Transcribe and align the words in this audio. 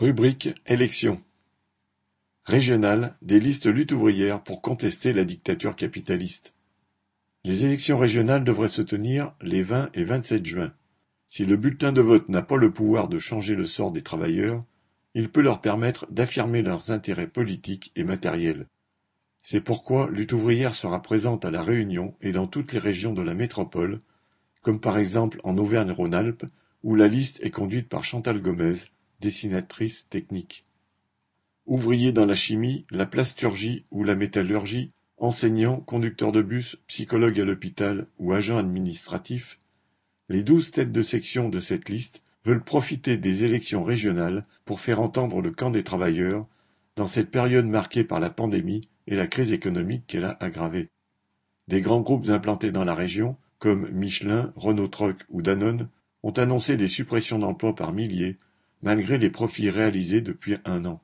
Rubrique 0.00 0.48
élections. 0.66 1.20
Régionales, 2.44 3.18
des 3.20 3.38
listes 3.38 3.66
lutte 3.66 3.92
ouvrière 3.92 4.42
pour 4.42 4.62
contester 4.62 5.12
la 5.12 5.24
dictature 5.24 5.76
capitaliste. 5.76 6.54
Les 7.44 7.66
élections 7.66 7.98
régionales 7.98 8.42
devraient 8.42 8.68
se 8.68 8.80
tenir 8.80 9.34
les 9.42 9.62
20 9.62 9.90
et 9.92 10.04
27 10.04 10.46
juin. 10.46 10.72
Si 11.28 11.44
le 11.44 11.58
bulletin 11.58 11.92
de 11.92 12.00
vote 12.00 12.30
n'a 12.30 12.40
pas 12.40 12.56
le 12.56 12.72
pouvoir 12.72 13.08
de 13.08 13.18
changer 13.18 13.54
le 13.54 13.66
sort 13.66 13.92
des 13.92 14.00
travailleurs, 14.00 14.60
il 15.12 15.28
peut 15.28 15.42
leur 15.42 15.60
permettre 15.60 16.10
d'affirmer 16.10 16.62
leurs 16.62 16.90
intérêts 16.90 17.26
politiques 17.26 17.92
et 17.94 18.02
matériels. 18.02 18.68
C'est 19.42 19.60
pourquoi 19.60 20.08
Lutte 20.10 20.32
ouvrière 20.32 20.74
sera 20.74 21.02
présente 21.02 21.44
à 21.44 21.50
La 21.50 21.62
Réunion 21.62 22.14
et 22.22 22.32
dans 22.32 22.46
toutes 22.46 22.72
les 22.72 22.78
régions 22.78 23.12
de 23.12 23.20
la 23.20 23.34
métropole, 23.34 23.98
comme 24.62 24.80
par 24.80 24.96
exemple 24.96 25.40
en 25.44 25.58
Auvergne-Rhône-Alpes, 25.58 26.46
où 26.84 26.94
la 26.94 27.06
liste 27.06 27.38
est 27.42 27.50
conduite 27.50 27.90
par 27.90 28.02
Chantal 28.02 28.40
Gomez, 28.40 28.76
dessinatrice 29.20 30.08
technique. 30.08 30.64
Ouvrier 31.66 32.12
dans 32.12 32.26
la 32.26 32.34
chimie, 32.34 32.84
la 32.90 33.06
plasturgie 33.06 33.84
ou 33.90 34.02
la 34.02 34.14
métallurgie, 34.14 34.88
enseignant, 35.18 35.80
conducteur 35.80 36.32
de 36.32 36.42
bus, 36.42 36.76
psychologue 36.86 37.38
à 37.38 37.44
l'hôpital 37.44 38.06
ou 38.18 38.32
agent 38.32 38.56
administratif, 38.56 39.58
les 40.28 40.42
douze 40.42 40.70
têtes 40.70 40.92
de 40.92 41.02
section 41.02 41.48
de 41.48 41.60
cette 41.60 41.88
liste 41.88 42.22
veulent 42.44 42.62
profiter 42.62 43.16
des 43.16 43.44
élections 43.44 43.84
régionales 43.84 44.42
pour 44.64 44.80
faire 44.80 45.00
entendre 45.00 45.42
le 45.42 45.50
camp 45.50 45.70
des 45.70 45.82
travailleurs 45.82 46.46
dans 46.96 47.06
cette 47.06 47.30
période 47.30 47.66
marquée 47.66 48.04
par 48.04 48.20
la 48.20 48.30
pandémie 48.30 48.88
et 49.06 49.16
la 49.16 49.26
crise 49.26 49.52
économique 49.52 50.06
qu'elle 50.06 50.24
a 50.24 50.36
aggravée. 50.40 50.88
Des 51.68 51.82
grands 51.82 52.00
groupes 52.00 52.28
implantés 52.28 52.72
dans 52.72 52.84
la 52.84 52.94
région, 52.94 53.36
comme 53.58 53.90
Michelin, 53.90 54.52
Renault 54.56 54.88
Truck 54.88 55.24
ou 55.28 55.42
Danone, 55.42 55.88
ont 56.22 56.32
annoncé 56.32 56.76
des 56.76 56.88
suppressions 56.88 57.38
d'emplois 57.38 57.74
par 57.74 57.92
milliers 57.92 58.36
malgré 58.82 59.18
les 59.18 59.30
profits 59.30 59.70
réalisés 59.70 60.20
depuis 60.20 60.56
un 60.64 60.84
an. 60.84 61.02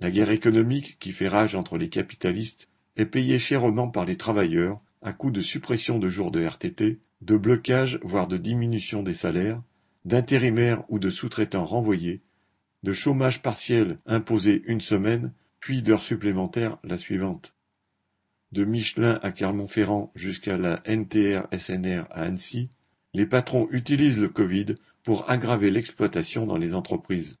La 0.00 0.10
guerre 0.10 0.30
économique 0.30 0.98
qui 0.98 1.12
fait 1.12 1.28
rage 1.28 1.54
entre 1.54 1.78
les 1.78 1.88
capitalistes 1.88 2.68
est 2.96 3.06
payée 3.06 3.38
chèrement 3.38 3.88
par 3.88 4.04
les 4.04 4.16
travailleurs 4.16 4.76
à 5.02 5.12
coup 5.12 5.30
de 5.30 5.40
suppression 5.40 5.98
de 5.98 6.08
jours 6.08 6.30
de 6.30 6.44
RTT, 6.44 6.98
de 7.20 7.36
blocage 7.36 8.00
voire 8.02 8.26
de 8.26 8.38
diminution 8.38 9.02
des 9.02 9.14
salaires, 9.14 9.62
d'intérimaires 10.04 10.82
ou 10.88 10.98
de 10.98 11.10
sous-traitants 11.10 11.66
renvoyés, 11.66 12.22
de 12.82 12.92
chômage 12.92 13.42
partiel 13.42 13.96
imposé 14.06 14.62
une 14.66 14.80
semaine, 14.80 15.32
puis 15.60 15.82
d'heures 15.82 16.02
supplémentaires 16.02 16.78
la 16.84 16.98
suivante. 16.98 17.54
De 18.52 18.64
Michelin 18.64 19.18
à 19.22 19.32
Clermont-Ferrand 19.32 20.12
jusqu'à 20.14 20.56
la 20.56 20.82
NTR-SNR 20.86 22.06
à 22.10 22.22
Annecy, 22.22 22.68
les 23.14 23.26
patrons 23.26 23.68
utilisent 23.70 24.18
le 24.18 24.28
Covid 24.28 24.74
pour 25.04 25.30
aggraver 25.30 25.70
l'exploitation 25.70 26.46
dans 26.46 26.56
les 26.56 26.74
entreprises. 26.74 27.36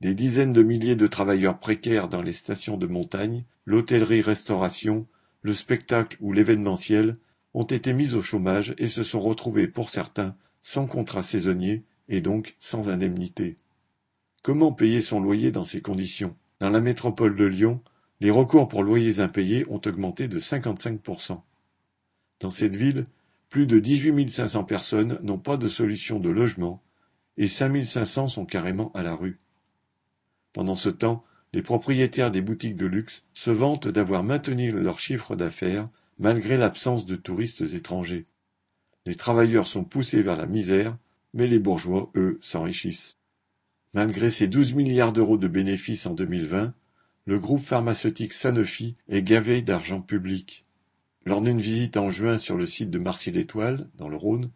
Des 0.00 0.14
dizaines 0.14 0.52
de 0.52 0.62
milliers 0.62 0.96
de 0.96 1.06
travailleurs 1.06 1.58
précaires 1.58 2.08
dans 2.08 2.22
les 2.22 2.32
stations 2.32 2.76
de 2.76 2.86
montagne, 2.86 3.44
l'hôtellerie-restauration, 3.66 5.06
le 5.42 5.52
spectacle 5.52 6.16
ou 6.20 6.32
l'événementiel 6.32 7.12
ont 7.54 7.64
été 7.64 7.92
mis 7.92 8.14
au 8.14 8.22
chômage 8.22 8.74
et 8.78 8.88
se 8.88 9.02
sont 9.02 9.20
retrouvés 9.20 9.68
pour 9.68 9.90
certains 9.90 10.34
sans 10.62 10.86
contrat 10.86 11.22
saisonnier 11.22 11.84
et 12.08 12.20
donc 12.20 12.56
sans 12.58 12.88
indemnité. 12.88 13.56
Comment 14.42 14.72
payer 14.72 15.02
son 15.02 15.20
loyer 15.20 15.50
dans 15.50 15.64
ces 15.64 15.82
conditions? 15.82 16.36
Dans 16.60 16.70
la 16.70 16.80
métropole 16.80 17.36
de 17.36 17.44
Lyon, 17.44 17.82
les 18.20 18.30
recours 18.30 18.68
pour 18.68 18.82
loyers 18.82 19.20
impayés 19.20 19.66
ont 19.68 19.80
augmenté 19.84 20.26
de 20.26 20.40
55%. 20.40 21.42
Dans 22.40 22.50
cette 22.50 22.76
ville, 22.76 23.04
plus 23.48 23.66
de 23.66 23.78
dix-huit 23.78 24.30
cinq 24.30 24.48
cents 24.48 24.64
personnes 24.64 25.18
n'ont 25.22 25.38
pas 25.38 25.56
de 25.56 25.68
solution 25.68 26.18
de 26.18 26.28
logement 26.28 26.82
et 27.36 27.46
cinq 27.46 27.84
cinq 27.86 28.04
cents 28.04 28.28
sont 28.28 28.44
carrément 28.44 28.92
à 28.92 29.02
la 29.02 29.14
rue. 29.14 29.38
Pendant 30.52 30.74
ce 30.74 30.88
temps, 30.88 31.24
les 31.52 31.62
propriétaires 31.62 32.30
des 32.30 32.42
boutiques 32.42 32.76
de 32.76 32.86
luxe 32.86 33.24
se 33.32 33.50
vantent 33.50 33.88
d'avoir 33.88 34.22
maintenu 34.22 34.72
leur 34.72 35.00
chiffre 35.00 35.34
d'affaires 35.36 35.84
malgré 36.18 36.56
l'absence 36.56 37.06
de 37.06 37.16
touristes 37.16 37.62
étrangers. 37.62 38.24
Les 39.06 39.14
travailleurs 39.14 39.66
sont 39.66 39.84
poussés 39.84 40.22
vers 40.22 40.36
la 40.36 40.46
misère, 40.46 40.92
mais 41.32 41.46
les 41.46 41.58
bourgeois, 41.58 42.10
eux, 42.16 42.38
s'enrichissent. 42.42 43.16
Malgré 43.94 44.28
ses 44.28 44.48
douze 44.48 44.74
milliards 44.74 45.12
d'euros 45.12 45.38
de 45.38 45.48
bénéfices 45.48 46.06
en 46.06 46.12
2020, 46.12 46.74
le 47.24 47.38
groupe 47.38 47.62
pharmaceutique 47.62 48.32
Sanofi 48.32 48.94
est 49.08 49.22
gavé 49.22 49.62
d'argent 49.62 50.02
public. 50.02 50.64
Lors 51.24 51.42
d'une 51.42 51.60
visite 51.60 51.96
en 51.96 52.10
juin 52.10 52.38
sur 52.38 52.56
le 52.56 52.66
site 52.66 52.90
de 52.90 52.98
Marcy-l'Étoile, 52.98 53.88
dans 53.96 54.08
le 54.08 54.16
Rhône, 54.16 54.50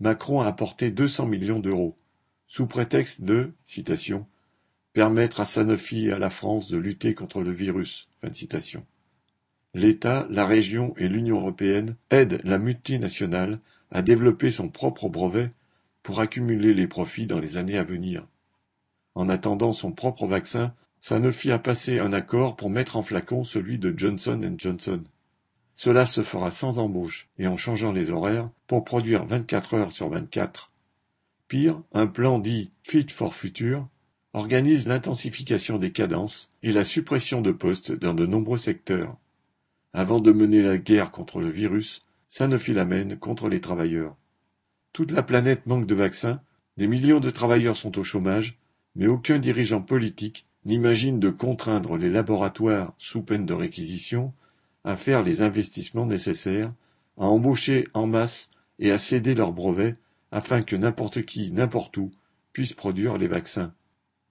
Macron 0.00 0.40
a 0.40 0.46
apporté 0.46 0.90
200 0.90 1.26
millions 1.26 1.58
d'euros, 1.58 1.96
sous 2.46 2.66
prétexte 2.66 3.22
de 3.22 3.52
permettre 4.92 5.40
à 5.40 5.44
Sanofi 5.44 6.06
et 6.06 6.12
à 6.12 6.18
la 6.18 6.30
France 6.30 6.68
de 6.70 6.78
lutter 6.78 7.14
contre 7.14 7.42
le 7.42 7.52
virus. 7.52 8.08
L'État, 9.74 10.26
la 10.30 10.46
région 10.46 10.94
et 10.96 11.08
l'Union 11.08 11.40
européenne 11.40 11.96
aident 12.10 12.40
la 12.44 12.58
multinationale 12.58 13.60
à 13.90 14.02
développer 14.02 14.50
son 14.50 14.68
propre 14.68 15.08
brevet 15.08 15.50
pour 16.02 16.20
accumuler 16.20 16.74
les 16.74 16.86
profits 16.86 17.26
dans 17.26 17.38
les 17.38 17.56
années 17.56 17.78
à 17.78 17.84
venir. 17.84 18.26
En 19.14 19.28
attendant 19.28 19.72
son 19.72 19.92
propre 19.92 20.26
vaccin, 20.26 20.74
Sanofi 21.00 21.50
a 21.50 21.58
passé 21.58 21.98
un 21.98 22.12
accord 22.12 22.56
pour 22.56 22.70
mettre 22.70 22.96
en 22.96 23.02
flacon 23.02 23.44
celui 23.44 23.78
de 23.78 23.94
Johnson 23.96 24.40
Johnson. 24.56 25.00
Cela 25.80 26.06
se 26.06 26.24
fera 26.24 26.50
sans 26.50 26.80
embauche 26.80 27.28
et 27.38 27.46
en 27.46 27.56
changeant 27.56 27.92
les 27.92 28.10
horaires 28.10 28.46
pour 28.66 28.84
produire 28.84 29.24
vingt-quatre 29.24 29.74
heures 29.74 29.92
sur 29.92 30.08
vingt-quatre. 30.08 30.72
Pire, 31.46 31.80
un 31.92 32.08
plan 32.08 32.40
dit 32.40 32.68
Fit 32.82 33.06
for 33.08 33.32
Future 33.32 33.86
organise 34.32 34.88
l'intensification 34.88 35.78
des 35.78 35.92
cadences 35.92 36.50
et 36.64 36.72
la 36.72 36.82
suppression 36.82 37.42
de 37.42 37.52
postes 37.52 37.92
dans 37.92 38.12
de 38.12 38.26
nombreux 38.26 38.58
secteurs. 38.58 39.16
Avant 39.92 40.18
de 40.18 40.32
mener 40.32 40.62
la 40.62 40.78
guerre 40.78 41.12
contre 41.12 41.40
le 41.40 41.48
virus, 41.48 42.00
Sanofi 42.28 42.74
la 42.74 42.84
mène 42.84 43.16
contre 43.16 43.48
les 43.48 43.60
travailleurs. 43.60 44.16
Toute 44.92 45.12
la 45.12 45.22
planète 45.22 45.64
manque 45.66 45.86
de 45.86 45.94
vaccins, 45.94 46.40
des 46.76 46.88
millions 46.88 47.20
de 47.20 47.30
travailleurs 47.30 47.76
sont 47.76 48.00
au 48.00 48.02
chômage, 48.02 48.58
mais 48.96 49.06
aucun 49.06 49.38
dirigeant 49.38 49.80
politique 49.80 50.44
n'imagine 50.64 51.20
de 51.20 51.30
contraindre 51.30 51.96
les 51.96 52.10
laboratoires, 52.10 52.94
sous 52.98 53.22
peine 53.22 53.46
de 53.46 53.54
réquisition, 53.54 54.34
à 54.88 54.96
faire 54.96 55.22
les 55.22 55.42
investissements 55.42 56.06
nécessaires, 56.06 56.70
à 57.18 57.26
embaucher 57.26 57.86
en 57.92 58.06
masse 58.06 58.48
et 58.78 58.90
à 58.90 58.96
céder 58.96 59.34
leurs 59.34 59.52
brevets 59.52 59.92
afin 60.32 60.62
que 60.62 60.76
n'importe 60.76 61.26
qui, 61.26 61.50
n'importe 61.52 61.98
où, 61.98 62.10
puisse 62.54 62.72
produire 62.72 63.18
les 63.18 63.28
vaccins. 63.28 63.74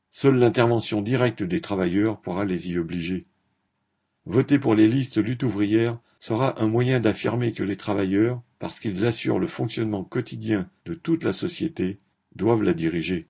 Seule 0.10 0.40
l'intervention 0.40 1.04
directe 1.04 1.44
des 1.44 1.62
travailleurs 1.62 2.20
pourra 2.20 2.44
les 2.44 2.72
y 2.72 2.80
obliger. 2.80 3.24
Voter 4.26 4.58
pour 4.58 4.74
les 4.74 4.88
listes 4.88 5.18
lutte 5.18 5.44
ouvrière 5.44 5.94
sera 6.18 6.60
un 6.60 6.68
moyen 6.68 7.00
d'affirmer 7.00 7.54
que 7.54 7.64
les 7.64 7.78
travailleurs, 7.78 8.42
parce 8.58 8.80
qu'ils 8.80 9.06
assurent 9.06 9.40
le 9.40 9.48
fonctionnement 9.48 10.04
quotidien 10.04 10.68
de 10.86 10.96
toute 10.96 11.24
la 11.24 11.34
société, 11.34 12.00
doivent 12.36 12.64
la 12.64 12.74
diriger. 12.74 13.26